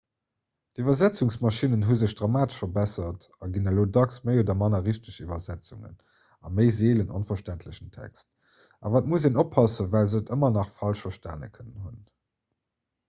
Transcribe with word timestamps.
d'iwwersetzungsmaschinnen 0.77 1.83
hu 1.87 1.95
sech 2.03 2.13
dramatesch 2.21 2.61
verbessert 2.61 3.25
a 3.47 3.49
ginn 3.57 3.71
elo 3.71 3.83
dacks 3.97 4.15
méi 4.29 4.37
oder 4.43 4.55
manner 4.61 4.79
richteg 4.87 5.19
iwwersetzungen 5.25 5.93
a 6.49 6.53
méi 6.61 6.65
seelen 6.79 7.13
onverständlechen 7.19 7.91
text 7.97 8.29
awer 8.89 9.03
et 9.03 9.11
muss 9.13 9.27
een 9.31 9.37
oppassen 9.45 9.91
well 9.97 10.09
se 10.15 10.23
et 10.23 10.33
ëmmer 10.37 10.55
nach 10.57 10.73
falsch 10.79 11.05
verstane 11.09 11.51
kënnen 11.59 11.85
hunn 11.91 12.01